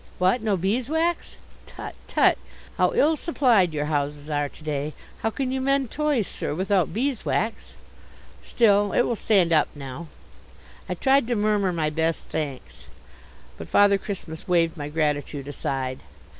[0.17, 0.41] What?
[0.41, 1.35] No beeswax?
[1.67, 2.39] Tut, tut,
[2.79, 4.93] how ill supplied your houses are to day.
[5.19, 7.73] How can you mend toys, sir, without beeswax?
[8.41, 10.07] Still, it will stand up now."
[10.89, 12.85] I tried to murmur by best thanks.
[13.59, 15.99] But Father Christmas waved my gratitude aside.